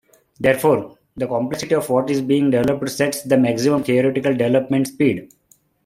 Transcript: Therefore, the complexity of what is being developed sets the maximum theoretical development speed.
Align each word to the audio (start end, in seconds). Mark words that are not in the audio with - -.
Therefore, 0.39 0.97
the 1.15 1.27
complexity 1.27 1.75
of 1.75 1.87
what 1.91 2.09
is 2.09 2.21
being 2.21 2.49
developed 2.49 2.89
sets 2.89 3.21
the 3.21 3.37
maximum 3.37 3.83
theoretical 3.83 4.31
development 4.31 4.87
speed. 4.87 5.31